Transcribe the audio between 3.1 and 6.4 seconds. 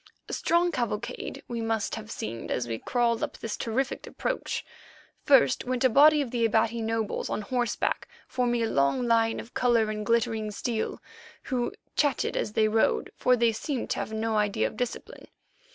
up this terrific approach. First went a body of